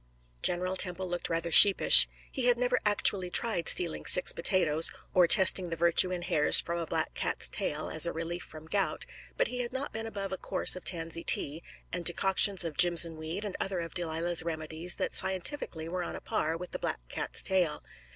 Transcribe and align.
General 0.41 0.75
Temple 0.75 1.07
looked 1.07 1.29
rather 1.29 1.51
sheepish. 1.51 2.07
He 2.31 2.47
had 2.47 2.57
never 2.57 2.79
actually 2.83 3.29
tried 3.29 3.69
stealing 3.69 4.07
six 4.07 4.31
potatoes, 4.31 4.89
or 5.13 5.27
testing 5.27 5.69
the 5.69 5.75
virtue 5.75 6.09
in 6.09 6.23
hairs 6.23 6.59
from 6.59 6.79
a 6.79 6.87
black 6.87 7.13
cat's 7.13 7.47
tail, 7.47 7.87
as 7.91 8.07
a 8.07 8.11
relief 8.11 8.41
from 8.41 8.65
gout, 8.65 9.05
but 9.37 9.49
he 9.49 9.59
had 9.59 9.71
not 9.71 9.93
been 9.93 10.07
above 10.07 10.31
a 10.31 10.39
course 10.39 10.75
of 10.75 10.83
tansy 10.83 11.23
tea, 11.23 11.61
and 11.93 12.03
decoctions 12.03 12.65
of 12.65 12.77
jimson 12.77 13.15
weed, 13.15 13.45
and 13.45 13.55
other 13.59 13.79
of 13.79 13.93
Delilah's 13.93 14.41
remedies 14.41 14.95
that 14.95 15.13
scientifically 15.13 15.87
were 15.87 16.01
on 16.01 16.15
a 16.15 16.21
par 16.21 16.57
with 16.57 16.71
the 16.71 16.79
black 16.79 17.01
cat's 17.07 17.43
tail. 17.43 17.83